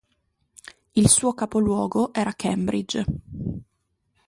[0.95, 3.05] Il suo capoluogo era Cambridge.